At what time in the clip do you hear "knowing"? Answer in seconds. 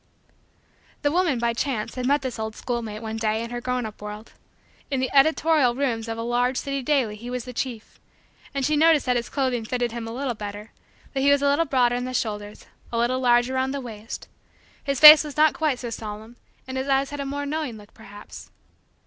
17.45-17.77